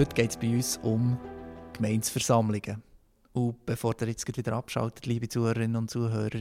[0.00, 1.18] Heute geht es bei uns um
[1.74, 2.82] Gemeinsversammlungen.
[3.34, 6.40] Und bevor ihr jetzt wieder abschaltet, liebe Zuhörerinnen und Zuhörer,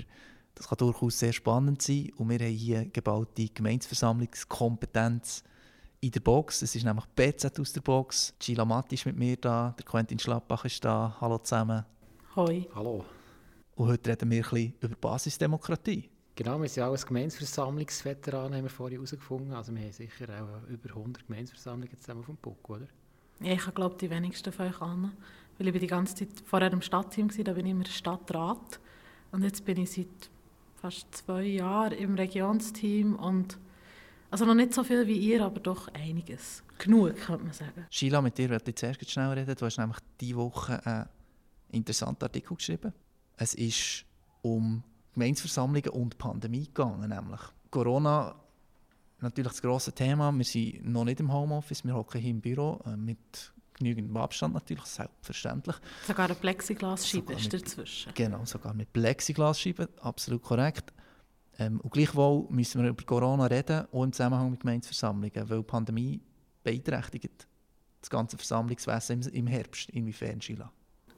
[0.56, 2.10] das kann durchaus sehr spannend sein.
[2.16, 5.44] Und wir haben hier gebaute Gemeinsversammlungskompetenz
[6.00, 6.62] in der Box.
[6.62, 8.34] Es ist nämlich BZ aus der Box.
[8.40, 11.18] Gila Matt ist mit mir da, der Quentin Schlappach ist da.
[11.20, 11.84] Hallo zusammen.
[12.38, 12.66] Hoi.
[12.74, 13.04] Hallo.
[13.76, 16.10] Und heute reden wir ein bisschen über Basisdemokratie.
[16.34, 19.52] Genau, wir sind auch als Gemeinsversammlungsveteran, haben wir vorhin herausgefunden.
[19.52, 22.88] Also wir haben sicher auch über 100 Gemeinsversammlungen zusammen auf dem Puck, oder?
[23.42, 25.12] Ja, ich glaube die wenigsten von euch an.
[25.58, 28.80] Weil ich bin die ganze Zeit vorher im Stadtteam war, da bin ich immer Stadtrat.
[29.32, 30.30] Und jetzt bin ich seit
[30.76, 33.58] fast zwei Jahren im Regionsteam und
[34.32, 36.64] also noch nicht so viel wie ihr, aber doch einiges.
[36.78, 37.86] Genug, könnte man sagen.
[37.90, 39.56] Sheila, mit dir werde ich zuerst schnell reden.
[39.56, 41.10] Du hast nämlich diese Woche einen
[41.72, 42.94] interessanten Artikel geschrieben.
[43.38, 44.06] Es ist
[44.42, 47.42] um Gemeinsversammlungen und Pandemie gegangen, nämlich.
[47.72, 48.36] Corona,
[49.22, 50.32] natürlich das grosse Thema.
[50.32, 54.54] Wir sind noch nicht im Homeoffice, wir hocken hier im Büro äh, mit genügendem Abstand
[54.54, 55.76] natürlich, selbstverständlich.
[56.06, 58.14] Sogar eine Plexiglasscheibe ist dazwischen.
[58.14, 60.94] Genau, sogar mit Plexiglasscheibe, absolut korrekt.
[61.58, 65.64] Ähm, und gleichwohl müssen wir über Corona reden, auch im Zusammenhang mit Gemeinsversammlungen, weil die
[65.64, 66.22] Pandemie
[66.64, 67.48] beeinträchtigt
[68.02, 69.90] das ganze Versammlungswesen im, im Herbst.
[69.90, 70.72] Inwiefern, Sheila?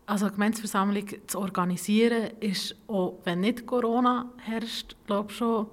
[0.05, 5.67] Also eine Gemeinsversammlung zu organisieren, ist auch wenn nicht Corona herrscht, glaube ich schon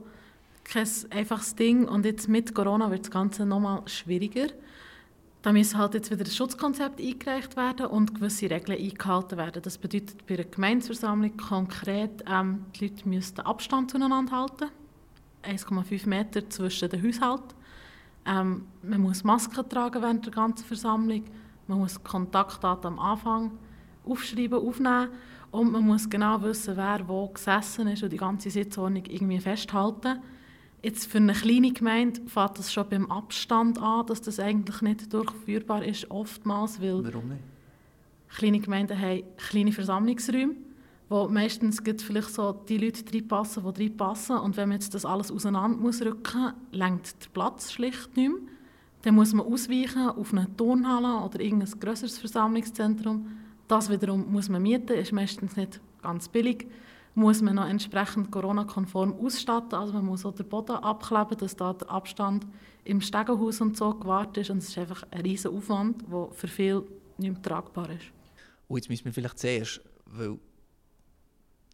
[0.68, 1.88] kein einfaches Ding.
[1.88, 4.48] Und jetzt mit Corona wird das Ganze noch mal schwieriger.
[5.42, 9.62] Da muss halt jetzt wieder das Schutzkonzept eingereicht werden und gewisse Regeln eingehalten werden.
[9.62, 14.70] Das bedeutet bei einer Gemeinsversammlung konkret, ähm, die Leute müssen Abstand zueinander halten.
[15.44, 17.54] 1,5 Meter zwischen den Haushalten.
[18.26, 21.24] Ähm, man muss Masken tragen während der ganzen Versammlung.
[21.68, 23.52] Man muss Kontaktdaten am Anfang
[24.04, 25.08] aufschreiben, aufnehmen.
[25.50, 30.20] Und man muss genau wissen, wer wo gesessen ist und die ganze Sitzordnung irgendwie festhalten.
[30.82, 35.12] Jetzt für eine kleine Gemeinde fängt das schon beim Abstand an, dass das eigentlich nicht
[35.12, 37.40] durchführbar ist, oftmals, weil Warum nicht?
[38.28, 40.54] kleine Gemeinden haben kleine Versammlungsräume,
[41.08, 44.38] wo meistens vielleicht so die Leute reinpassen, die reinpassen.
[44.38, 48.30] Und wenn man jetzt das alles auseinander muss rücken muss, längt der Platz schlicht nicht
[48.30, 48.38] mehr.
[49.02, 53.26] Dann muss man ausweichen auf eine Turnhalle oder irgendein grösseres Versammlungszentrum.
[53.66, 56.66] Das wiederum muss man mieten, ist meistens nicht ganz billig
[57.14, 59.74] muss man noch entsprechend Corona-konform ausstatten.
[59.74, 62.46] Also man muss auch den Boden abkleben, dass da der Abstand
[62.84, 64.50] im Stegenhaus und so gewahrt ist.
[64.50, 66.84] Und es ist einfach ein riesiger Aufwand, der für viele
[67.18, 68.06] nicht mehr tragbar ist.
[68.68, 70.38] Und jetzt müssen wir vielleicht zuerst, weil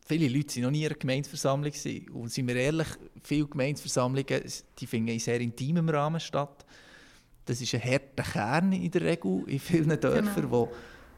[0.06, 1.72] viele Leute waren noch nie in einer Gemeinsversammlung
[2.12, 2.88] Und sind wir ehrlich,
[3.22, 4.42] viele Gemeinsversammlungen
[4.78, 6.64] die finden in sehr intimem Rahmen statt.
[7.44, 10.72] Das ist ein harter Kern in der Regel in vielen Dörfern, genau wo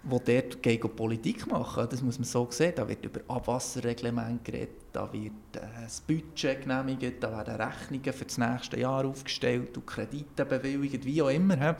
[0.08, 1.86] dort gegen Politik machen.
[1.90, 2.72] Das muss man so sehen.
[2.76, 8.24] Da wird über Abwasserreglement geredet, da wird äh, das Budget genehmigt, da werden Rechnungen für
[8.24, 11.76] das nächste Jahr aufgestellt und Kredite bewilligt, wie auch immer.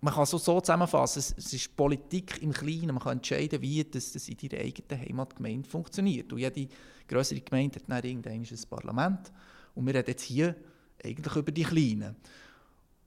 [0.00, 2.88] Man kann es so, so zusammenfassen, es, es, ist Politik im Kleinen.
[2.88, 6.32] Man kann entscheiden, wie das, das in deiner eigenen Heimatgemeinde funktioniert.
[6.32, 6.68] Und jede
[7.08, 9.32] größere Gemeinde hat dann irgendein Parlament.
[9.74, 10.54] Und wir reden jetzt hier
[11.02, 12.16] eigentlich über die Kleinen.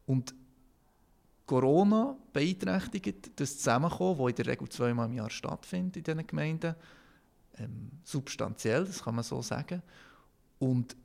[0.06, 0.34] Und
[1.50, 6.76] Corona beeinträchtigt das Zusammenkommen, das in der Regel zweimal im Jahr stattfindet in diesen Gemeinden,
[7.58, 9.82] ähm, substanziell, das kann man so sagen.
[10.60, 10.96] Und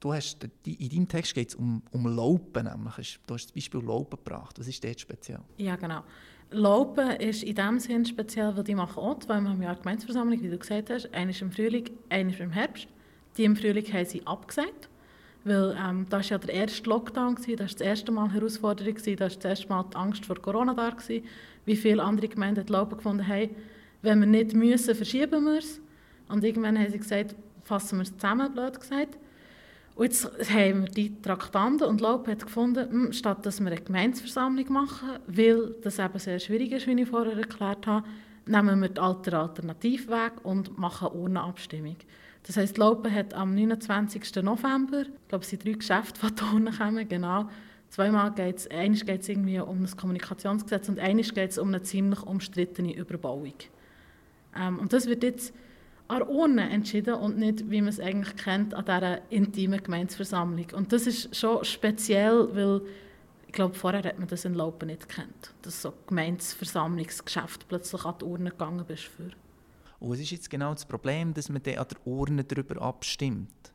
[0.00, 3.20] du hast, in deinem Text geht es um, um Laupen, nämlich.
[3.24, 4.58] Du hast das Beispiel Laupen gebracht.
[4.58, 5.38] Was ist dort speziell?
[5.58, 6.02] Ja, genau.
[6.50, 10.50] Laupen ist in dem Sinn speziell, weil die machen auch zweimal im Jahr Gemeindeversammlung, wie
[10.50, 11.14] du gesagt hast.
[11.14, 12.88] Eine ist im Frühling, eine ist im Herbst.
[13.36, 14.88] Die im Frühling haben sie abgesagt.
[15.44, 18.94] Weil ähm, das war ja der erste Lockdown, gewesen, das war das erste Mal Herausforderung,
[18.94, 20.90] gewesen, das war das erste Mal die Angst vor Corona da.
[20.90, 21.24] Gewesen.
[21.66, 23.50] Wie viele andere Gemeinden glauben gefunden haben,
[24.02, 25.80] wenn wir nicht müssen, verschieben wir es.
[26.28, 27.34] Und irgendwann haben sie gesagt,
[27.64, 29.18] fassen wir es zusammen, blöd gesagt.
[29.94, 33.80] Und jetzt haben wir die Traktanten und Laub hat gefunden, hm, statt dass wir eine
[33.80, 38.06] Gemeinsversammlung machen, weil das eben sehr schwierig ist, wie ich vorher erklärt habe,
[38.46, 41.96] nehmen wir den Alternativweg und machen eine Urnenabstimmung.
[42.46, 44.42] Das heisst, Laupen hat am 29.
[44.42, 47.48] November, ich glaube, es sind drei Geschäfte, die hier kommen, genau.
[47.88, 51.68] Zweimal geht es, einmal geht es irgendwie um das Kommunikationsgesetz und einmal geht es um
[51.68, 53.54] eine ziemlich umstrittene Überbauung.
[54.56, 55.54] Ähm, und das wird jetzt
[56.08, 60.66] an Urne entschieden und nicht, wie man es eigentlich kennt, an dieser intimen Gemeinsversammlung.
[60.74, 62.82] Und das ist schon speziell, weil
[63.46, 68.16] ich glaube, vorher hat man das in Laupen nicht kennt, dass so Gemeinsversammlungsgeschäft plötzlich an
[68.20, 69.30] die Urne gegangen bist für.
[69.98, 73.72] Und was ist jetzt genau das Problem, dass man dann an der Urne darüber abstimmt?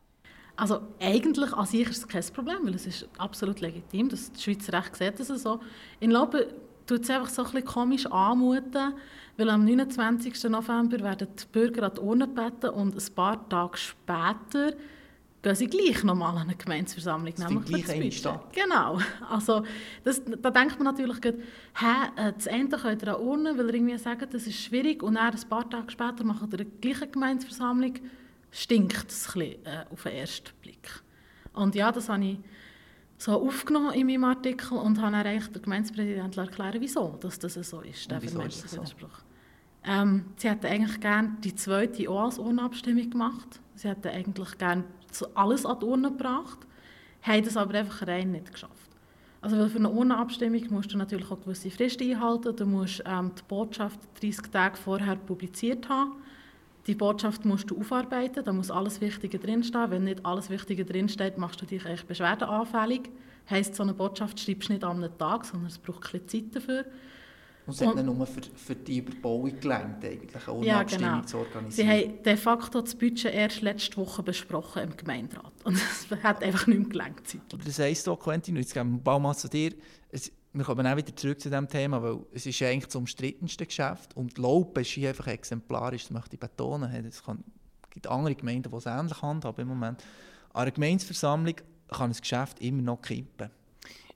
[0.55, 4.73] Also eigentlich an sich ist es kein Problem, weil es ist absolut legitim, das Schweizer
[4.73, 5.61] Recht sieht das so.
[6.01, 6.43] In Laben
[6.85, 8.93] tut es einfach so ein bisschen komisch anmuten,
[9.37, 10.43] weil am 29.
[10.49, 14.73] November werden die Bürger an die Urne gebeten und ein paar Tage später
[15.41, 17.33] gehen sie gleich nochmal an eine Gemeinsversammlung.
[17.35, 18.53] Das nämlich gleich Stadt.
[18.53, 18.99] Genau.
[19.29, 19.63] Also,
[20.03, 21.31] das, da denkt man natürlich, hä,
[22.17, 25.33] äh, das eine könnt ihr Urne, weil ihr irgendwie sagen, das ist schwierig und dann
[25.33, 27.93] ein paar Tage später machen ihr eine gleiche Gemeinsversammlung.
[28.51, 30.89] Stinkt es ein bisschen, äh, auf den ersten Blick.
[31.53, 32.39] Und ja, das habe ich
[33.17, 37.53] so aufgenommen in meinem Artikel und habe dann eigentlich der Gemeindepräsident erklären, wieso dass das
[37.53, 39.19] so ist, der vermeintliche Widerspruch.
[39.83, 43.59] Ähm, sie hätten eigentlich gerne die zweite auch als Urnenabstimmung gemacht.
[43.75, 44.83] Sie hätten eigentlich gerne
[45.35, 46.59] alles an die Urne gebracht,
[47.21, 48.89] haben das aber einfach rein nicht geschafft.
[49.41, 52.55] Also weil für eine Urnenabstimmung musst du natürlich auch gewisse Fristen einhalten.
[52.55, 56.13] Du musst ähm, die Botschaft 30 Tage vorher publiziert haben.
[56.87, 59.91] Die Botschaft musst du aufarbeiten, da muss alles Wichtige drinstehen.
[59.91, 63.09] Wenn nicht alles Wichtige drinsteht, machst du dich echt beschwerdeanfällig.
[63.49, 66.55] Heißt, so eine Botschaft schreibst du nicht an einem Tag, sondern es braucht ein Zeit
[66.55, 66.85] dafür.
[67.69, 71.21] Und es hat nicht nur für, für die Überbauung gelangt, eigentlich, eine ja, genau.
[71.21, 71.71] zu organisieren.
[71.71, 75.53] Sie haben de facto das Budget erst letzte Woche besprochen im Gemeinderat.
[75.63, 75.75] Und
[76.11, 77.21] es hat einfach nicht mehr gelangt.
[77.53, 79.75] Aber das heisst doch, Quentin, jetzt geben wir Baumann zu dir,
[80.09, 83.67] es, wir kommen auch wieder zurück zu diesem Thema, weil es ist eigentlich das umstrittenste
[83.67, 87.05] Geschäft und die Laupe ist hier einfach exemplarisch, das möchte ich betonen.
[87.05, 87.21] Es
[87.91, 90.03] gibt andere Gemeinden, die es ähnlich handhaben im Moment.
[90.53, 91.53] An einer Gemeinsversammlung
[91.87, 93.51] kann ein Geschäft immer noch kippen.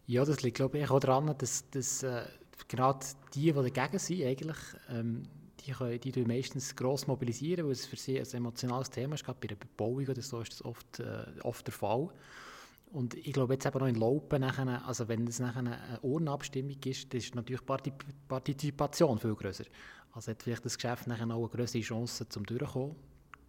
[0.07, 2.23] Ja, das liegt glaube ich auch daran, dass, dass äh,
[2.68, 4.57] gerade die, die dagegen sind, eigentlich,
[4.89, 5.24] ähm,
[5.62, 9.24] die, können, die tun meistens gross mobilisieren, weil es für sie ein emotionales Thema ist.
[9.24, 12.10] Gerade bei der Bebauung oder so ist das oft, äh, oft der Fall.
[12.92, 16.77] Und ich glaube jetzt eben noch in Laupen, nachher, also wenn es nachher eine Urnenabstimmung
[16.86, 17.94] ist, dann ist natürlich die
[18.27, 19.65] Partizipation viel grösser.
[20.12, 22.95] Also hat vielleicht das Geschäft nachher noch eine größere Chance zum Durchkommen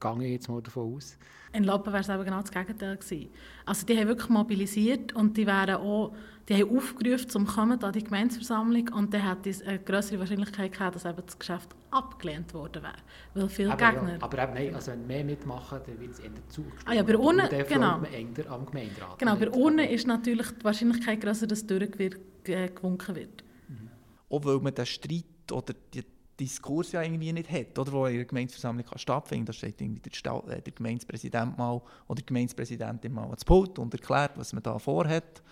[0.05, 1.17] gehe ich jetzt mal davon aus.
[1.53, 3.31] In Lappen wäre es eben genau das Gegenteil gewesen.
[3.65, 6.13] Also die haben wirklich mobilisiert und die wären auch,
[6.49, 10.73] die haben aufgerufen zum Kommen an die Gemeinsversammlung und dann hätte es eine größere Wahrscheinlichkeit
[10.73, 12.97] gehabt, dass eben das Geschäft abgelehnt worden wäre,
[13.35, 14.13] weil viele aber Gegner...
[14.15, 16.89] Ja, aber eben, nein, also wenn mehr mitmachen, dann wird es eher zugestimmt.
[16.89, 18.01] Ah ja, bei Urne, genau.
[18.49, 19.19] am Gemeinderat.
[19.19, 23.45] Genau, bei Urne ist natürlich die Wahrscheinlichkeit größer, dass durchgewunken wird.
[23.69, 23.91] Mhm.
[24.29, 26.03] Auch weil man den Streit oder die
[26.39, 29.45] Diskurs ja irgendwie nicht hat, oder, wo in einer Gemeindeversammlung kann.
[29.45, 33.79] Da steht irgendwie der, Stadt, äh, der Gemeindepräsident mal oder die Gemeindepräsidentin mal ans Pult
[33.79, 35.43] und erklärt, was man da vorhat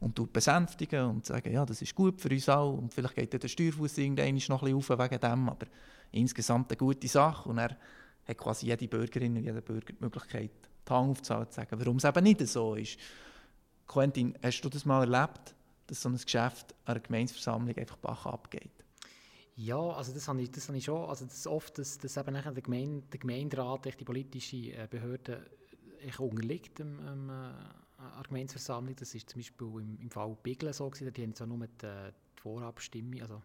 [0.00, 3.42] und tut besänftigen und sagen, ja, das ist gut für uns alle und vielleicht geht
[3.42, 5.66] der Steuerfuß irgendwann noch ein bisschen auf wegen dem, aber
[6.12, 7.76] insgesamt eine gute Sache und er
[8.26, 10.50] hat quasi jede Bürgerin und jeder Bürger die Möglichkeit,
[10.88, 12.98] die Hand aufzuhalten und zu sagen, warum es eben nicht so ist.
[13.86, 15.54] Quentin, hast du das mal erlebt,
[15.86, 18.79] dass so ein Geschäft an einer Gemeindeversammlung einfach Bach abgeht?
[19.62, 21.06] Ja, also das habe ich, das habe ich schon.
[21.06, 25.50] Also das oft, dass, dass eben der, Gemeinde, der Gemeinderat, die politische äh, Behörde,
[26.00, 28.96] ich unterliegt dem, ähm, äh, Gemeindeversammlung.
[28.96, 31.12] Das ist zum Beispiel im, im Fall Biglen so gewesen.
[31.12, 33.42] Die haben zwar nur die, äh, die Vorabstimmung, also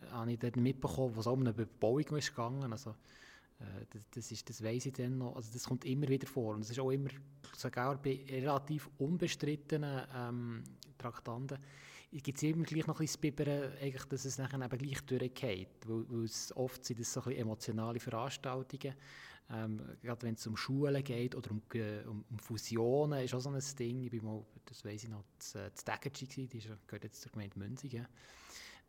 [0.00, 2.72] äh, habe ich dort mitbekommen, was um eine Bebauung gegangen.
[2.72, 2.94] Also äh,
[3.90, 5.36] das, das, ist, das weiss ich dann noch.
[5.36, 6.54] Also das kommt immer wieder vor.
[6.54, 7.10] Und es ist auch immer
[7.56, 10.62] sogar bei relativ unbestrittenen ähm,
[10.98, 11.58] Traktanten
[12.20, 15.68] gibt es immer gleich noch ein bisschen Bibbern, eigentlich, dass es nachher eben gleich durchgeht,
[15.86, 18.94] weil, es oft sind es so ein emotionale Veranstaltungen,
[19.50, 21.62] ähm, gerade wenn es um Schulen geht oder um,
[22.06, 25.24] um, um, Fusionen, ist auch so ein Ding, ich bin mal, das weiss ich noch,
[25.38, 28.06] das, äh, das Daggergy die gehört jetzt zur Gemeinde Münzigen,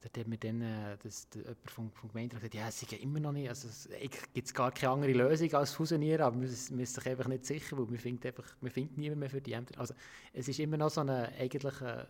[0.04, 2.92] Dort hat mir dann äh, das, der, jemand vom, vom Gemeinderat gesagt, ja, es ist
[2.92, 3.88] immer noch nicht, also es
[4.34, 7.78] gibt gar keine andere Lösung als fusionieren, aber wir, wir sind sich einfach nicht sicher,
[7.78, 9.80] weil wir finden einfach, wir finden niemand mehr für die Ämter.
[9.80, 9.94] Also
[10.34, 12.06] es ist immer noch so eine eigentliche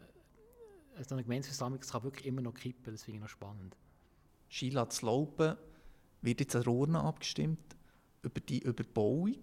[1.07, 3.75] so eine Gemeinsversammlung das kann wirklich immer noch kippen, das finde ich noch spannend.
[4.47, 5.57] Sheila Laupen
[6.21, 7.75] wird jetzt an Rohren abgestimmt
[8.21, 9.37] über die Überbauung.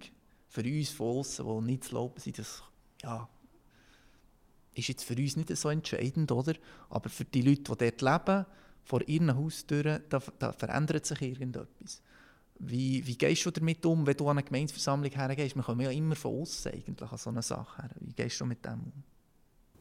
[0.49, 2.63] Für uns von außen, die nicht zu laufen sind, das
[3.03, 3.29] ja,
[4.75, 6.55] ist jetzt für uns nicht so entscheidend, oder?
[6.89, 8.47] Aber für die Leute, die dort leben,
[8.83, 12.03] vor ihren Haustüren, da, da verändert sich irgendetwas.
[12.59, 15.57] Wie, wie gehst du damit um, wenn du an eine Gemeinsversammlung hergehst?
[15.57, 17.91] Wir kommen ja immer von außen eigentlich an so eine Sache her.
[18.01, 18.93] Wie gehst du mit dem um?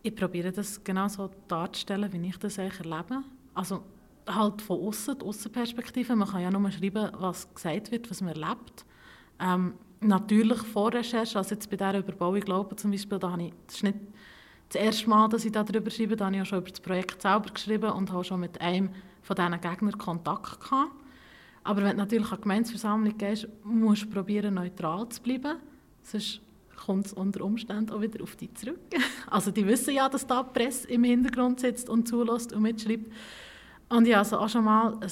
[0.01, 3.24] Ich probiere das genau so darzustellen, wie ich das erlebe.
[3.53, 3.84] Also
[4.25, 6.15] halt von außen, die Außenperspektive.
[6.15, 8.86] Man kann ja nur schreiben, was gesagt wird, was man erlebt.
[9.39, 13.75] Ähm, natürlich Vorrecherche, also jetzt bei dieser Überbauung glaube zum Beispiel, da habe ich, das
[13.75, 13.98] ist nicht
[14.69, 17.21] das erste Mal, dass ich darüber schreibe, da habe ich auch schon über das Projekt
[17.21, 18.89] selber geschrieben und habe schon mit einem
[19.23, 20.91] von diesen Gegnern Kontakt gehabt.
[21.63, 25.57] Aber wenn du natürlich an die Gemeinsversammlung gehst, musst du probieren, neutral zu bleiben.
[26.03, 26.41] Sonst
[26.85, 28.79] kommt es unter Umständen auch wieder auf dich zurück.
[29.29, 33.11] Also die wissen ja, dass da die Presse im Hintergrund sitzt und zulässt und mitschreibt.
[33.89, 35.11] Und ich habe also auch schon mal, ein,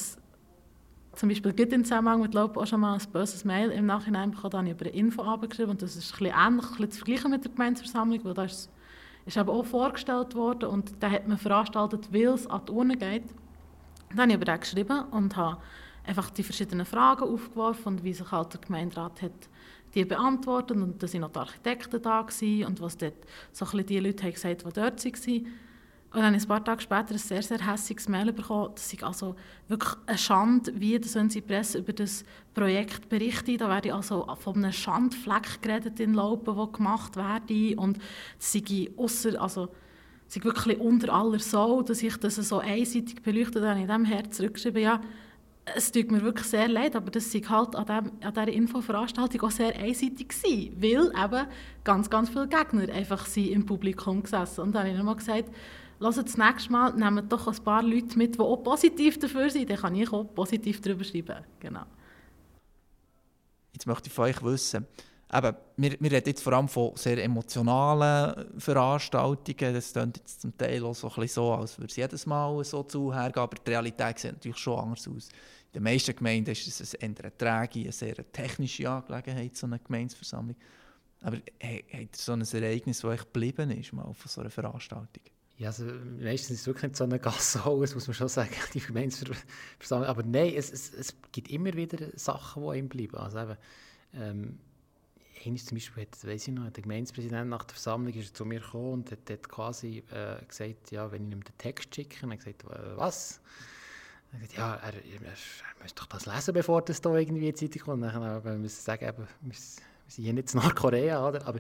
[1.14, 4.32] zum Beispiel gibt in Zusammenhang mit Lob auch schon mal ein böses Mail im Nachhinein
[4.32, 6.70] bekommen, da habe ich über eine Info abgeschrieben und das ist ein bisschen ähnlich, ein
[6.72, 8.70] bisschen zu vergleichen mit der Gemeindeversammlung, weil da ist,
[9.28, 12.98] ist aber auch vorgestellt worden und da hat man veranstaltet, weil es an die Urne
[12.98, 13.24] geht.
[14.10, 15.58] Dann habe ich über den geschrieben und habe
[16.06, 19.50] einfach die verschiedenen Fragen aufgeworfen und wie sich halt der Gemeinderat hat
[19.94, 23.16] die beantwortet und da waren noch die Architekten da gewesen, und was dort
[23.52, 25.48] so ein die Leute haben gesagt, die dort waren.
[26.18, 28.72] Und dann habe ich ein paar Tage später ein sehr, sehr hässiges Mail bekommen.
[28.74, 29.36] Das ist also
[29.68, 33.62] wirklich eine Schande, wie das die Presse über das Projekt berichtet.
[33.62, 37.76] Da werde also von einem Schandfleck geredet in Laupen, der gemacht werde.
[37.76, 38.00] Und
[38.40, 39.70] es sei ausser, also
[40.28, 43.62] sei wirklich unter aller Sau, dass ich das so einseitig beleuchte.
[43.62, 45.02] Dann habe in diesem Herz zurückgeschrieben, ja,
[45.76, 49.42] es tut mir wirklich sehr leid, aber das war halt an, dem, an dieser Infoveranstaltung
[49.42, 51.48] auch sehr einseitig gewesen, weil eben
[51.84, 55.52] ganz, ganz viele Gegner einfach im Publikum gesessen Und dann habe ich nochmal gesagt,
[56.00, 59.70] Hört das nächste Mal, nehmt doch ein paar Leute mit, die auch positiv dafür sind,
[59.70, 61.44] dann kann ich auch positiv darüber schreiben.
[61.60, 61.86] Genau.
[63.74, 64.86] Jetzt möchte ich von euch wissen,
[65.34, 69.74] eben, wir, wir reden jetzt vor allem von sehr emotionalen Veranstaltungen.
[69.74, 71.10] Das klingt jetzt zum Teil auch so,
[71.54, 75.30] als würde es jedes Mal so zuhergehen, aber die Realität sieht natürlich schon anders aus.
[75.74, 80.56] In den meisten Gemeinden ist es eine träge, eine sehr technische Angelegenheit, so eine Gemeinsversammlung.
[81.22, 85.24] Aber habt ihr so ein Ereignis, das euch geblieben ist, mal von so einer Veranstaltung?
[85.58, 85.86] Ja, also
[86.20, 90.08] meistens ist es wirklich nicht so eine Gasshole, das muss man schon sagen, die Gemeinsversammlung.
[90.08, 93.18] Aber nein, es, es, es gibt immer wieder Sachen, die ihm bleiben.
[93.18, 93.58] Also eben,
[94.14, 94.60] ähm,
[95.44, 98.94] zum Beispiel, hat, weiss ich noch, der Gemeindepräsident nach der Versammlung ist zu mir gekommen
[98.94, 102.38] und hat, hat quasi äh, gesagt, ja, wenn ich ihm den Text schicke, er hat
[102.40, 103.40] gesagt, äh, was?
[104.34, 105.32] Er gesagt, ja, er, er, er,
[105.82, 108.04] müsste doch das lesen, bevor das da irgendwie in die Zeitung kommt.
[108.04, 109.28] Und dann müssen sagen, eben,
[110.08, 111.46] wir sind hier nicht in Nordkorea, oder?
[111.46, 111.60] aber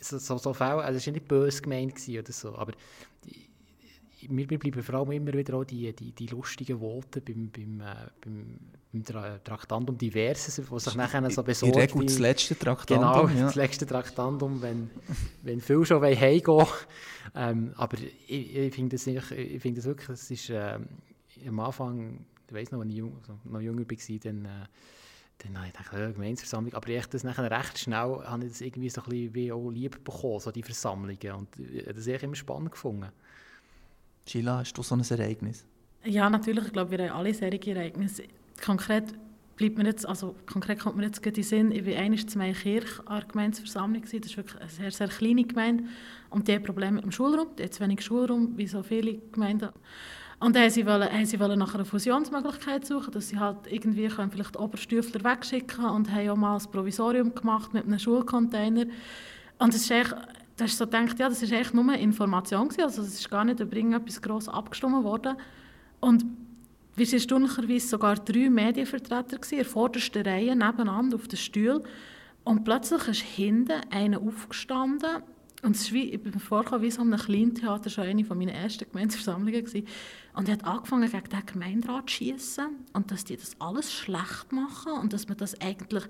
[0.00, 2.72] so, so, so Fälle, also es war nicht böse gemeint oder so, aber
[4.28, 7.94] mir bleiben vor allem immer wieder auch die, die, die lustigen Worte beim, beim, äh,
[8.20, 8.58] beim,
[8.92, 11.74] beim Tra Traktandum Diverses, was sich nachher so besorgt.
[11.74, 13.28] In Regel das letzte Traktandum.
[13.28, 13.46] Genau, ja.
[13.46, 14.90] das letzte Traktandum, wenn,
[15.42, 16.66] wenn viele schon heimgehen
[17.34, 20.78] ähm, Aber ich, ich finde das, ich, ich find das wirklich, das ist äh,
[21.46, 24.44] am Anfang, ich weiß noch, als ich jung, also noch jünger war, dann...
[24.44, 24.66] Äh,
[25.38, 26.74] dann habe ich gedacht, ja, Gemeinsversammlung.
[26.74, 29.70] Aber ich das nachher recht schnell habe ich das irgendwie so ein bisschen wie auch
[29.70, 31.32] lieb bekommen, so die Versammlungen.
[31.32, 33.10] Und das habe ich immer spannend gefunden.
[34.26, 35.64] Sheila, hast du so ein Ereignis?
[36.04, 36.66] Ja, natürlich.
[36.66, 38.24] Ich glaube, wir haben alle solche Ereignisse.
[38.64, 39.14] Konkret
[39.58, 42.38] bleibt mir jetzt, also konkret kommt mir jetzt in den Sinn, ich war einmal zu
[42.38, 45.84] meiner Kirche an der Gemeindeversammlung, das ist wirklich eine sehr, sehr kleine Gemeinde
[46.30, 49.18] und die haben Probleme mit dem Schulraum, die hat zu wenig Schulraum, wie so viele
[49.32, 49.70] Gemeinden.
[50.40, 54.06] Und dann sie wollen, haben sie wollen nach einer Fusionsmöglichkeit suchen, dass sie halt irgendwie
[54.06, 58.86] können vielleicht Oberstufler wegschicken und haben auch mal ein Provisorium gemacht mit einem Schulcontainer.
[59.58, 60.14] Und es ist echt,
[60.56, 63.44] da hast so gedacht, ja, das ist echt nur Information gewesen, also es ist gar
[63.44, 65.36] nicht über irgendetwas gross abgestimmt worden.
[65.98, 66.24] Und
[66.94, 71.82] wir waren erstaunlicherweise sogar drei Medienvertreter gewesen, in der vordersten Reihe nebeneinander auf den Stuhl.
[72.44, 75.22] Und plötzlich ist hinten einer aufgestanden
[75.62, 79.88] und es ist vorgekommen wie so einem Kleintheater, schon eine meiner ersten Gemeindeversammlungen gewesen.
[80.34, 84.52] Und er hat angefangen, gegen den Gemeinderat zu schiessen und dass die das alles schlecht
[84.52, 86.04] machen und dass man das eigentlich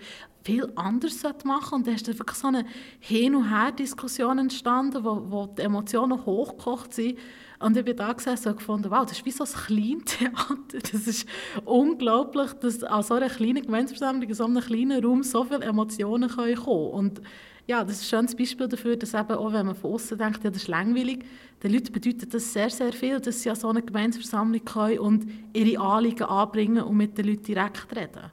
[0.45, 1.77] viel anders machen.
[1.77, 2.67] Und da ist wirklich so eine
[3.01, 7.19] Hin- und Her-Diskussion entstanden, wo, wo die Emotionen hochgekocht sind.
[7.59, 10.79] Und ich bin da gesessen und gefunden, wow, das ist wie so ein Kleintheater.
[10.93, 11.27] Das ist
[11.65, 16.29] unglaublich, dass an so einer kleinen Gemeindeversammlung, in so einem kleinen Raum so viele Emotionen
[16.29, 16.91] kommen können.
[16.91, 17.23] Und
[17.69, 20.43] ja, das ist ein schönes Beispiel dafür, dass eben auch, wenn man von außen denkt,
[20.43, 21.25] ja, das ist langweilig,
[21.63, 25.31] den Leuten bedeutet das sehr, sehr viel, dass sie an so einer Gemeinsversammlung kommen und
[25.53, 28.31] ihre Anliegen anbringen und mit den Leuten direkt reden.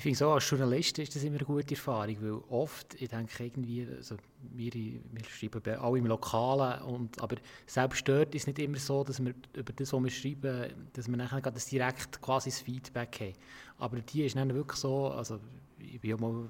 [0.00, 3.44] Ich finde so, als Journalist ist das immer eine gute Erfahrung, weil oft, ich denke
[3.44, 4.16] irgendwie, also
[4.54, 9.04] wir, wir schreiben alle im Lokalen, und, aber selbst dort ist es nicht immer so,
[9.04, 13.14] dass wir über das, was wir schreiben, dass wir nachher das direkt quasi das Feedback
[13.20, 13.34] haben.
[13.76, 15.38] Aber die ist dann wirklich so, also
[15.78, 16.48] ich bin auch mal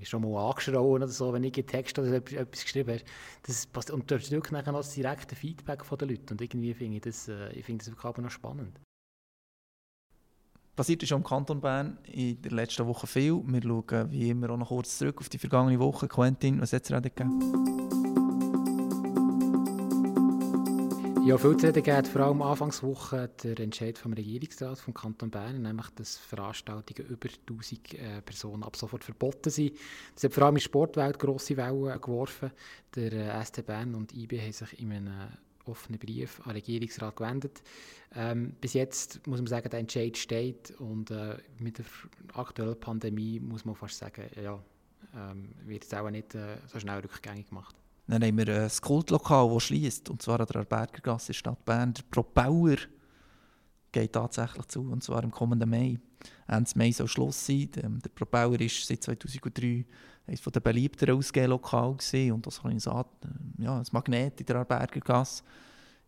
[0.00, 3.04] äh, schon mal angeschrien oder so, wenn ich einen Text oder etwas geschrieben habe.
[3.44, 6.32] Das passt, und du hast wirklich nachher noch das direkte Feedback von den Leuten.
[6.32, 8.80] Und irgendwie finde ich das, äh, ich finde das wirklich noch spannend.
[10.76, 13.42] Passiert ist im Kanton Bern in der letzten Woche viel.
[13.44, 16.08] Wir schauen wie immer auch noch kurz zurück auf die vergangene Woche.
[16.08, 17.90] Quentin, was hat es gegeben?
[21.22, 25.60] Ja, viel zu reden geht vor allem Anfangswoche der Entscheid vom Regierungsrat vom Kanton Bern,
[25.60, 29.76] nämlich dass Veranstaltungen über 1000 äh, Personen ab sofort verboten sind.
[30.14, 32.50] Das hat vor allem in der Sportwelt grosse Wellen geworfen.
[32.96, 35.28] Der äh, ST Bern und IB haben sich in einem
[35.66, 37.62] offenen Brief an den Regierungsrat gewendet.
[38.14, 41.84] Ähm, bis jetzt muss man sagen, der Entscheid steht und äh, mit der
[42.34, 44.58] aktuellen Pandemie muss man fast sagen, ja,
[45.14, 47.76] ähm, wird es auch nicht äh, so schnell rückgängig gemacht.
[48.06, 51.94] Dann haben wir ein Kultlokal, das schließt, und zwar an der Bergergasse Stadt Bern.
[51.94, 52.76] Der Propauer
[53.92, 55.98] geht tatsächlich zu, und zwar im kommenden Mai.
[56.46, 57.70] Ende Mai soll Schluss sein.
[57.74, 59.84] Der Propauer ist seit 2003
[60.26, 61.96] eines der beliebteren Ausgehlokale
[62.32, 63.04] und das ist ein,
[63.58, 65.42] ja, ein Magnet in der Bergergasse.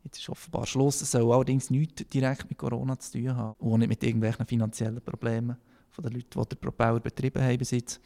[0.05, 1.01] Jetzt ist offenbar Schluss.
[1.01, 5.01] Es soll allerdings nichts direkt mit Corona zu tun haben und nicht mit irgendwelchen finanziellen
[5.01, 5.57] Problemen
[5.91, 8.01] von den Leuten, die den Propauer betrieben haben bis jetzt.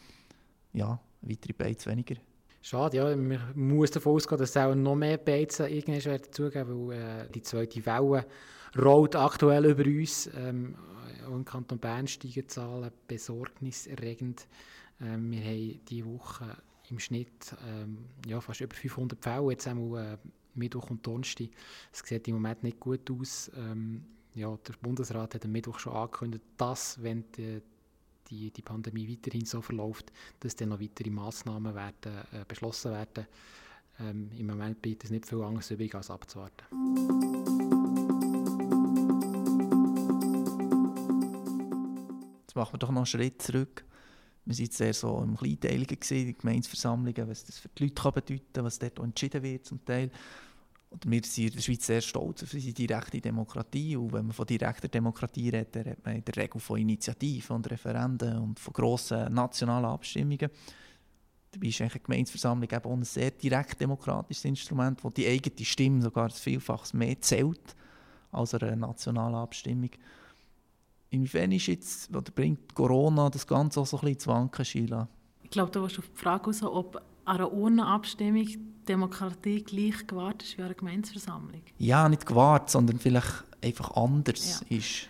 [0.73, 2.17] ja, weitere Beiz weniger.
[2.61, 3.17] Schade, ja.
[3.17, 7.43] Man muss davon ausgehen, dass es auch noch mehr Beizen irgendwann dazugeben weil äh, die
[7.43, 8.27] zweite Welle
[8.79, 10.31] rollt aktuell über uns.
[10.37, 10.77] Ähm,
[11.27, 14.47] im Kanton Bern steigen Zahlen besorgniserregend.
[15.01, 16.57] Ähm, wir haben diese Woche
[16.91, 20.19] im Schnitt ähm, ja, fast über 500 Fälle, jetzt einmal äh,
[20.55, 21.49] Mittwoch und Donnerstag.
[21.93, 23.51] Es sieht im Moment nicht gut aus.
[23.57, 24.05] Ähm,
[24.35, 27.61] ja, der Bundesrat hat am Mittwoch schon angekündigt, dass, wenn die,
[28.29, 33.27] die, die Pandemie weiterhin so verläuft, dass dann noch weitere Massnahmen werden, äh, beschlossen werden.
[33.99, 37.56] Ähm, Im Moment bleibt es nicht viel anderes übrig, als abzuwarten.
[42.57, 43.85] Machen wir doch noch einen Schritt zurück.
[44.47, 48.53] Wir waren sehr so im Kleinteiligen, gewesen, die was das für die Leute kann bedeuten
[48.53, 50.11] kann, was dort entschieden wird zum Teil.
[50.91, 53.97] Und wir sind in der Schweiz sehr stolz auf unsere direkte Demokratie.
[53.97, 57.57] Und wenn man von direkter Demokratie redet, dann redet man in der Regel von Initiativen
[57.57, 60.49] und Referenden und von grossen nationalen Abstimmungen.
[61.51, 66.03] Dabei ist eine Gemeinsversammlung eben auch ein sehr direkt demokratisches Instrument, wo die eigene Stimme
[66.03, 67.75] sogar vielfach mehr zählt
[68.31, 69.91] als eine nationale Abstimmung.
[71.11, 75.09] Inwiefern ist jetzt, oder bringt Corona das Ganze auch so ein bisschen zu wanken, Sheila?
[75.45, 78.49] Ich glaube, da warst du auf die Frage raus, ob an einer Urnenabstimmung
[78.89, 81.63] Demokratie gleich gewahrt ist wie an einer Gemeinsversammlung.
[81.79, 84.77] Ja, nicht gewahrt, sondern vielleicht einfach anders ja.
[84.77, 85.09] ist.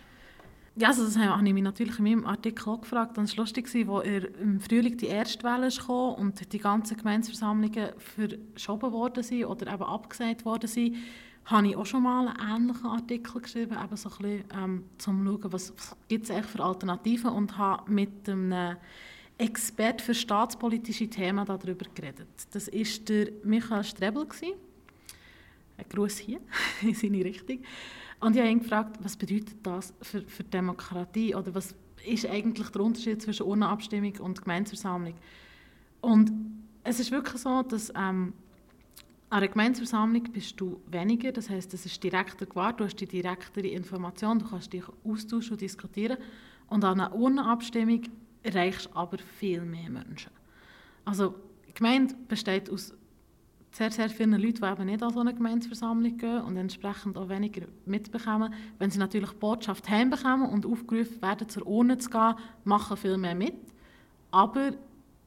[0.75, 3.17] Ja, also das habe ich mich natürlich in meinem Artikel auch gefragt.
[3.17, 7.89] Und es war lustig, als im Frühling die erste Welle kam und die ganzen Gemeinsversammlungen
[7.97, 10.95] verschoben worden sind oder eben abgesagt worden sind,
[11.47, 15.25] habe ich auch schon mal einen ähnlichen Artikel geschrieben, eben so ein bisschen, ähm, zum
[15.25, 18.75] schauen, was, was gibt es für Alternativen und habe mit einem
[19.37, 22.27] Experte für staatspolitische Themen darüber geredet.
[22.51, 24.27] Das war der Michael Strebel.
[25.77, 26.39] Ein Gruß hier
[26.81, 27.59] in seine Richtung.
[28.19, 31.75] Und ich habe ihn gefragt, was bedeutet das für, für Demokratie oder was
[32.05, 35.13] ist eigentlich der Unterschied zwischen Urnenabstimmung und Gemeinsversammlung?
[36.01, 36.31] Und
[36.83, 38.33] es ist wirklich so, dass ähm,
[39.29, 43.07] an einer Gemeinsversammlung bist du weniger, das heißt, es ist direkter gewahrt, du hast die
[43.07, 46.17] direktere Information, du kannst dich austauschen und diskutieren.
[46.67, 48.03] Und an einer Urnenabstimmung
[48.43, 50.31] erreichst aber viel mehr Menschen.
[51.03, 51.35] Also
[51.67, 52.93] die Gemeinde besteht aus
[53.71, 57.27] sehr, sehr vielen Leuten, die eben nicht an so eine Gemeindeversammlung gehen und entsprechend auch
[57.27, 58.53] weniger mitbekommen.
[58.79, 63.35] Wenn sie natürlich Botschaft heimbekommen und aufgerufen werden, zur Urne zu gehen, machen viel mehr
[63.35, 63.55] mit.
[64.31, 64.71] Aber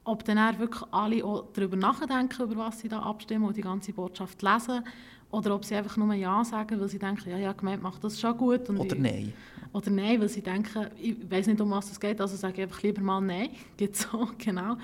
[0.03, 3.93] ob dann wirklich alle auch darüber nachdenken, über was sie da abstimmen und die ganze
[3.93, 4.83] Botschaft lesen,
[5.31, 8.19] oder ob sie einfach nur Ja sagen, weil sie denken, ja, ja, Gemeinde macht das
[8.19, 8.69] schon gut.
[8.69, 9.33] Oder Nein.
[9.71, 12.61] Oder Nein, weil sie denken, ich weiß nicht, um was es geht, also sage ich
[12.63, 13.49] einfach lieber mal Nein.
[13.77, 14.75] Geht so, genau.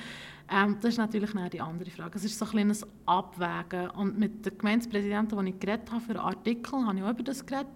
[0.49, 2.17] Ähm, das ist natürlich die andere Frage.
[2.17, 3.89] Es ist so ein kleines Abwägen.
[3.89, 7.23] Und mit der Gemeindepräsidentin, die ich geredet habe für einen Artikel, habe ich auch über
[7.23, 7.67] das geredet.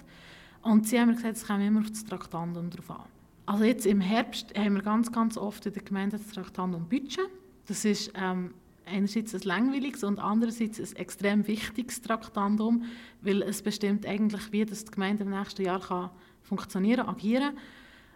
[0.62, 3.21] Und sie haben mir gesagt, es kommt immer auf das Traktandum drauf an.
[3.52, 7.28] Also jetzt im Herbst haben wir ganz, ganz oft in der Gemeinde das Traktandum Budget.
[7.68, 8.54] Das ist ähm,
[8.86, 12.86] einerseits ein langweiliges und andererseits ein extrem wichtiges Traktandum,
[13.22, 16.12] weil es bestimmt eigentlich, wie das die Gemeinde im nächsten Jahr kann
[16.44, 17.58] funktionieren, agieren.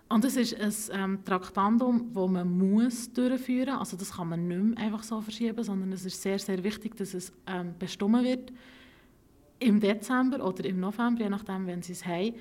[0.07, 3.79] Und es ist ein ähm, Traktandum, das man muss durchführen muss.
[3.79, 6.95] Also das kann man nicht mehr einfach so verschieben, sondern es ist sehr, sehr wichtig,
[6.95, 8.53] dass es ähm, bestimmt wird
[9.59, 12.35] im Dezember oder im November, je nachdem, wenn sie es haben.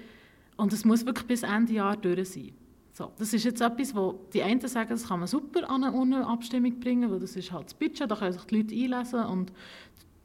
[0.56, 2.52] Und es muss wirklich bis Ende Jahr durch sein.
[2.96, 6.24] So, das ist jetzt etwas, wo die einen sagen, das kann man super an eine
[6.24, 9.52] Abstimmung bringen, weil das ist halt das Budget, da können sich die Leute einlesen und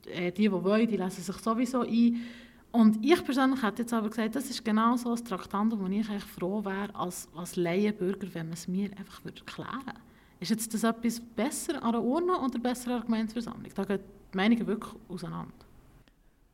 [0.06, 2.24] äh, die, die wollen, die lesen sich sowieso ein.
[2.72, 6.08] Und ich persönlich hätte jetzt aber gesagt, das ist genau so ein Traktandum, wo ich
[6.08, 10.00] eigentlich froh wäre, als, als Laienbürger, wenn man es mir einfach würde erklären würde.
[10.40, 13.72] Ist jetzt das etwas besser an der Urne oder besser an der Gemeindeversammlung?
[13.74, 14.00] Da gehen
[14.32, 15.54] die Meinungen wirklich auseinander.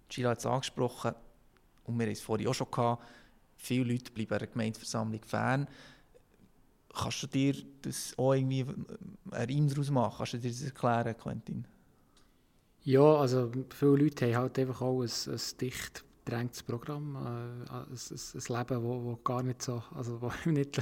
[0.07, 1.11] Gila hat es angesprochen,
[1.83, 3.03] und wir haben es vorhin auch schon gehabt,
[3.57, 5.67] viele Leute bleiben einer Gemeindeversammlung fern.
[6.95, 8.85] Kannst du dir das auch irgendwie ein
[9.31, 10.15] Reim daraus machen?
[10.17, 11.67] Kannst du dir das erklären, Quentin?
[12.83, 17.85] Ja, also viele Leute haben halt einfach auch ein, ein dicht gedrängtes Programm, äh, ein,
[17.87, 20.81] ein, ein Leben, wo, wo gar nicht so, also wo ich nicht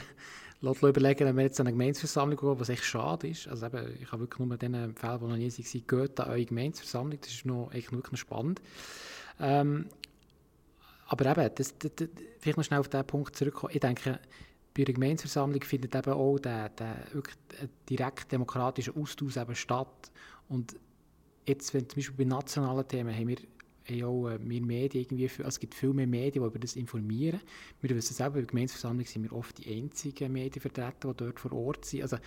[0.61, 3.47] überlegen, wenn wir jetzt an eine Gemeinsversammlung gehen, was echt schade ist.
[3.47, 6.45] Also eben, ich habe wirklich nur denen empfehlen, die noch nie waren, geht an eure
[6.45, 8.61] Gemeinsversammlung, das ist noch, echt wirklich noch spannend.
[9.39, 9.87] Ähm,
[11.07, 12.07] aber eben, das, das, das,
[12.39, 13.73] vielleicht noch schnell auf diesen Punkt zurückkommen.
[13.73, 14.19] Ich denke,
[14.75, 17.37] bei einer Gemeinsversammlung findet eben auch der, der wirklich
[17.89, 20.11] direkt demokratische Austausch eben statt.
[20.49, 20.75] Und
[21.45, 23.37] jetzt, wenn zum Beispiel bei nationalen Themen haben wir
[23.85, 26.75] haben auch äh, wir Medien irgendwie, also es gibt viel mehr Medien, die über das
[26.75, 27.41] informieren.
[27.81, 31.51] Wir wissen selber, bei der Gemeinsversammlung sind wir oft die einzigen Medienvertreter, die dort vor
[31.53, 32.03] Ort sind.
[32.03, 32.17] Also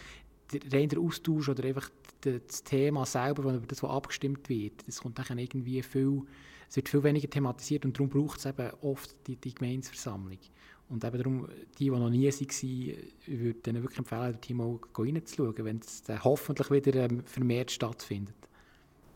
[0.52, 5.00] der, rein der Austausch oder einfach das Thema selber, über das was abgestimmt wird, das
[5.00, 6.22] kommt dann irgendwie viel,
[6.68, 10.38] es wird viel weniger thematisiert und darum braucht es eben oft die, die Gemeinsversammlung.
[10.88, 12.62] Und eben darum, die, die noch nie waren, ich
[13.26, 18.36] würde ihnen wirklich empfehlen, dort mal reinzuschauen, wenn es hoffentlich wieder ähm, vermehrt stattfindet.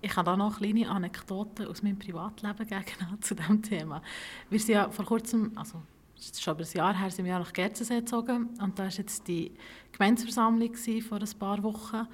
[0.02, 4.02] Ich habe da noch kleine Anekdoten aus meinem Privatleben gegen zu diesem Thema.
[4.48, 5.83] Wir sind ja vor kurzem, also
[6.18, 8.90] es ist schon über ein Jahr her, sind wir nach Gerzensee gezogen und da war
[8.90, 9.52] jetzt die
[9.92, 12.06] Gemeindeversammlung vor ein paar Wochen.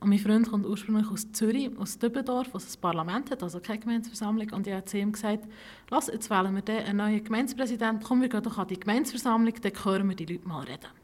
[0.00, 3.60] Und mein Freund kommt ursprünglich aus Zürich, aus Dübendorf, wo es ein Parlament hat, also
[3.60, 4.50] keine Gemeindeversammlung.
[4.52, 5.44] Und ich habe zu ihm gesagt,
[5.90, 9.84] Lass, jetzt wählen wir einen neuen Gemeindepräsidenten, komm, wir gehen doch an die Gemeindeversammlung, dann
[9.84, 10.99] hören wir die Leute mal reden.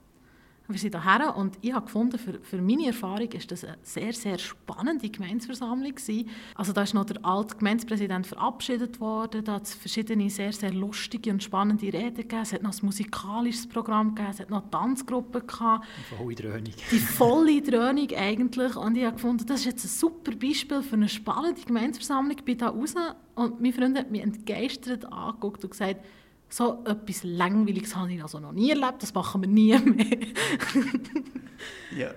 [0.68, 4.12] Wir sind hierher und ich habe gefunden, für, für meine Erfahrung ist das eine sehr,
[4.12, 6.28] sehr spannende Gemeindeversammlung gewesen.
[6.56, 10.72] Also da ist noch der alte Gemeindepräsident verabschiedet worden, da hat es verschiedene sehr, sehr
[10.72, 14.68] lustige und spannende Reden gegeben, es hat noch ein musikalisches Programm gegeben, es hat noch
[14.70, 15.86] Tanzgruppen gehabt.
[16.10, 16.74] Die volle Dröhnung.
[16.90, 20.96] Die volle Dröhnung eigentlich und ich habe gefunden, das ist jetzt ein super Beispiel für
[20.96, 22.36] eine spannende Gemeindeversammlung.
[22.36, 22.94] Ich bin da raus
[23.36, 26.04] und mein Freund hat mich entgeistert angeguckt und gesagt,
[26.48, 30.18] so etwas Langweiliges habe ich also noch nie erlebt, das machen wir nie mehr.
[31.96, 32.14] ja.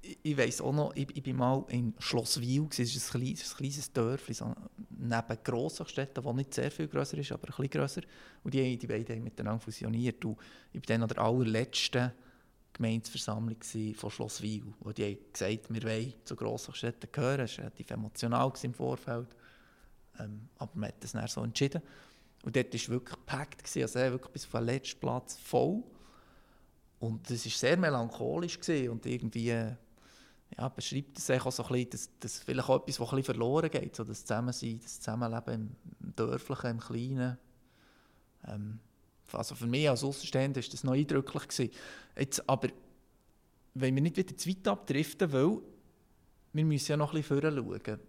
[0.00, 3.52] Ich, ich weiss auch noch, ich, ich war mal in Schlosswil, es ist ein kleines,
[3.52, 4.54] ein kleines Dörfchen, so
[4.90, 8.02] neben grossen Städten, die nicht sehr viel grösser ist, aber ein bisschen grösser.
[8.42, 10.24] Und die, die beiden haben miteinander fusioniert.
[10.24, 10.36] Und
[10.72, 12.12] ich war dann an der allerletzten
[12.74, 13.56] Gemeindeversammlung
[13.94, 17.38] von Schlosswil, wo die haben gesagt wir wollen zu grossen Städten gehören.
[17.38, 19.28] Das war relativ emotional im Vorfeld.
[20.18, 21.82] Ähm, aber man hat das dann so entschieden.
[22.44, 25.82] Und dort war wirklich gepackt, also wirklich bis auf den letzten Platz voll.
[27.00, 29.46] Und es war sehr melancholisch gewesen und irgendwie
[30.56, 33.34] ja, beschreibt es auch so ein bisschen, dass, dass vielleicht auch etwas, was ein bisschen
[33.34, 37.38] verloren geht, so das Zusammensein, das Zusammenleben im, Dörflichen, im Kleinen.
[38.46, 38.78] Ähm,
[39.32, 41.48] also für mich als Außenstehender war das noch eindrücklich.
[41.48, 41.70] Gewesen.
[42.16, 42.68] Jetzt aber,
[43.72, 45.58] wenn wir nicht wieder zu weit abdriften, weil
[46.52, 48.00] wir müssen ja noch ein bisschen schauen.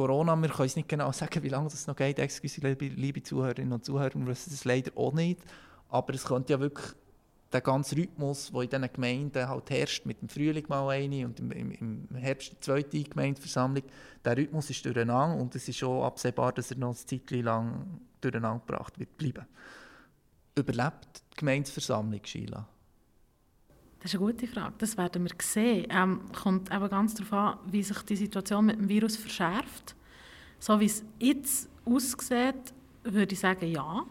[0.00, 2.18] Corona, wir können es nicht genau sagen, wie lange das noch geht.
[2.18, 5.40] Excuse, liebe, liebe Zuhörerinnen und Zuhörer, wir wissen das leider auch nicht.
[5.90, 6.94] Aber es könnte ja wirklich
[7.52, 11.38] der ganze Rhythmus, der in diesen Gemeinden halt herrscht, mit dem Frühling mal eine und
[11.40, 13.82] im, im, Herbst die zweite Gemeindeversammlung,
[14.24, 18.00] der Rhythmus ist durcheinander und es ist schon absehbar, dass er noch ein Zeit lang
[18.22, 19.44] durcheinander gebracht wird bleiben.
[20.54, 22.66] Überlebt die Gemeindeversammlung, Sheila?
[24.00, 24.72] Das ist eine gute Frage.
[24.78, 25.86] Das werden wir sehen.
[25.90, 29.94] Ähm, kommt eben ganz darauf an, wie sich die Situation mit dem Virus verschärft.
[30.58, 32.72] So wie es jetzt aussieht,
[33.04, 34.04] würde ich sagen, ja.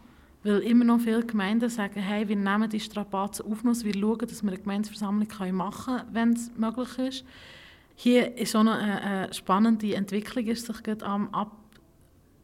[0.43, 4.19] Weil immer noch viele Gemeinden sagen, hey, wir nehmen die Strapazen auf uns, wir schauen,
[4.19, 7.25] dass wir eine Gemeindeversammlung machen können, wenn es möglich ist.
[7.95, 11.51] Hier ist noch eine, eine spannende Entwicklung, ist sich gerade am, Ab,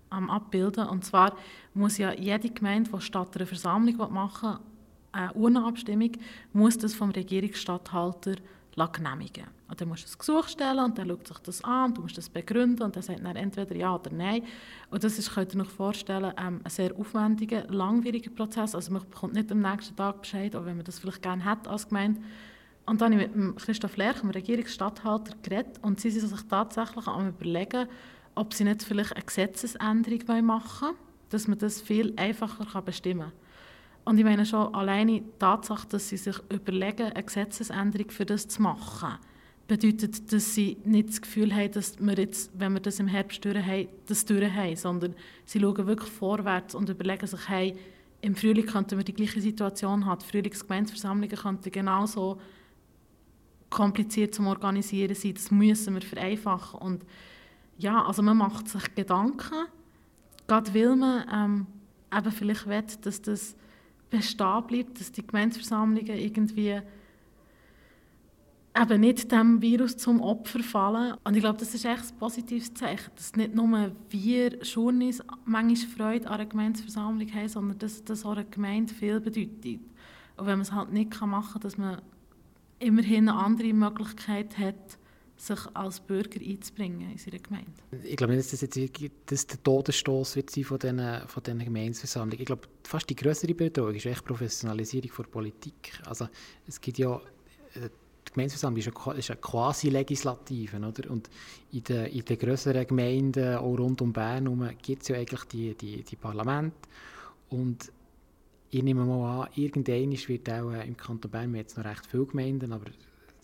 [0.10, 0.88] am abbilden.
[0.88, 1.38] Und zwar
[1.74, 4.60] muss ja jede Gemeinde, die statt einer Versammlung machen will,
[5.16, 6.12] eine Urnenabstimmung,
[6.54, 8.36] muss das vom Regierungsstatthalter
[8.92, 9.46] genehmigen.
[9.68, 12.02] Und dann musst du ein Gesuch stellen und dann schaut sich das an und du
[12.02, 14.44] musst das begründen und dann sagt er entweder ja oder nein.
[14.92, 18.76] Und das ist, könnt ihr euch vorstellen, ähm, ein sehr aufwendiger, langwieriger Prozess.
[18.76, 21.70] Also man bekommt nicht am nächsten Tag Bescheid, auch wenn man das vielleicht gerne hätte
[21.70, 22.22] als Gemeinde.
[22.86, 27.08] Und dann habe ich mit Christoph Lerch, dem Regierungsstatthalter, geredet und sie sind sich tatsächlich
[27.08, 27.88] am überlegen,
[28.36, 30.98] ob sie nicht vielleicht eine Gesetzesänderung machen wollen,
[31.30, 33.45] dass man das viel einfacher bestimmen kann.
[34.06, 38.48] Und ich meine schon alleine die Tatsache, dass sie sich überlegen, eine Gesetzesänderung für das
[38.48, 39.18] zu machen,
[39.68, 43.44] bedeutet, dass sie nicht das Gefühl haben, dass wir jetzt, wenn wir das im Herbst
[43.44, 45.16] durch haben, das durch haben, sondern
[45.46, 47.76] sie schauen wirklich vorwärts und überlegen sich, hey,
[48.22, 50.20] im Frühling könnten wir die gleiche Situation haben.
[50.20, 52.40] Die Frühlingsgemeinsversammlungen könnten genauso
[53.70, 55.34] kompliziert zum Organisieren sein.
[55.34, 56.80] Das müssen wir vereinfachen.
[56.80, 57.06] Und
[57.78, 59.66] ja, also man macht sich Gedanken,
[60.48, 61.68] gerade weil man ähm,
[62.16, 63.56] eben vielleicht will, dass das
[64.10, 66.82] bestehen bleibt, dass die Gemeindeversammlungen irgendwie
[68.78, 71.16] eben nicht dem Virus zum Opfer fallen.
[71.24, 75.76] Und ich glaube, das ist echt ein positives Zeichen, dass nicht nur wir Journeys manchmal
[76.12, 79.80] Freude an einer Gemeindeversammlung haben, sondern dass das auch einer Gemeinde viel bedeutet.
[80.38, 82.02] Und wenn man es halt nicht machen kann, dass man
[82.80, 84.98] immerhin eine andere Möglichkeit hat,
[85.38, 87.72] sich als Bürger einzubringen in seiner Gemeinde.
[88.04, 91.60] Ich glaube nicht, dass das jetzt dass der Todesstoß wird sein von diesen, von diesen
[91.60, 92.40] Gemeindeversammlungen.
[92.40, 96.02] Ich glaube, fast die größere Bedrohung ist echt die Professionalisierung der Politik.
[96.06, 96.30] Also
[96.68, 97.16] es gibt ja
[97.76, 97.90] äh,
[98.28, 101.12] die Gemeindeversammlung ist eine, ist quasi Legislative, oder?
[101.12, 101.30] Und
[101.72, 105.76] in den, in den größeren Gemeinden, auch rund um Bern gibt es ja eigentlich die,
[105.76, 106.76] die, die Parlamente.
[107.50, 107.92] Und
[108.72, 112.06] ich nehme mal an, irgendwann wird auch äh, im Kanton Bern, wir jetzt noch recht
[112.08, 112.86] viele Gemeinden, aber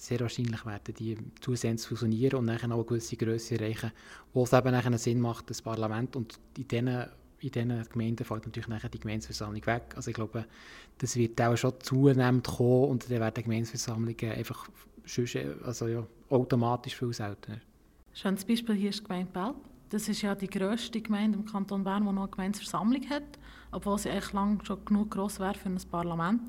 [0.02, 3.92] sehr wahrscheinlich werden die zusehends fusionieren und dann auch eine gewisse Größe erreichen,
[4.34, 8.48] wo es eben nachher Sinn macht, das Parlament und in diesen, in diesen Gemeinden fällt
[8.48, 9.94] natürlich nachher die Gemeinsversammlung weg.
[9.96, 10.46] Also ich glaube,
[10.98, 14.70] das wird auch schon zunehmend kommen und dann werden Gemeinsversammlungen einfach
[15.64, 17.60] also ja, automatisch viel seltener.
[18.14, 19.56] Schönes Beispiel hier ist die Gemeinde Belp.
[19.90, 23.38] das ist ja die grösste Gemeinde im Kanton Bern, die noch eine Gemeindeversammlung hat,
[23.72, 26.42] obwohl sie eigentlich lang schon genug gross wäre für ein Parlament.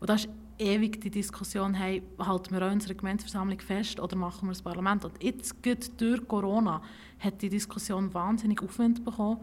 [0.00, 0.28] Und da ist
[0.58, 5.04] ewig die Diskussion, hey, halten wir unsere Gemeindeversammlung fest oder machen wir das Parlament?
[5.04, 6.82] Und jetzt, geht durch Corona,
[7.18, 9.38] hat die Diskussion wahnsinnig Aufwind bekommen.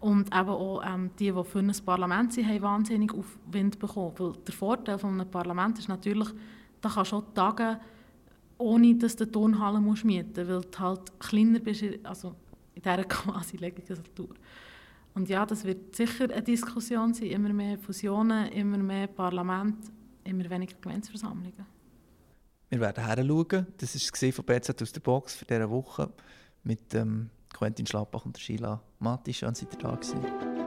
[0.00, 4.14] Und eben auch ähm, die, die für ein Parlament sind, haben wahnsinnig Aufwind bekommen.
[4.16, 6.28] Weil der Vorteil von einem Parlament ist natürlich,
[6.80, 7.78] da kannst auch Tage,
[8.56, 12.34] ohne dass du die Turnhalle musst mieten musst, weil du halt kleiner bist, also
[12.74, 14.28] in dieser quasi Legislatur.
[15.20, 19.76] Und ja, das wird sicher eine Diskussion sein, immer mehr Fusionen, immer mehr Parlament,
[20.24, 21.66] immer weniger Gemeindeversammlungen.
[22.70, 23.66] Wir werden hinschauen.
[23.76, 26.10] Das war von BZ aus der Box für diese Woche
[26.64, 29.34] mit ähm, Quentin Schlappach und Sheila Matti.
[29.34, 30.59] Schön, dass ihr da gewesen.